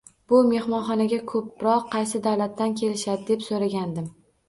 [0.31, 4.11] Bu mehmonxonaga koʻproq qaysi davlatlardan kelishadi, deb soʻraganimda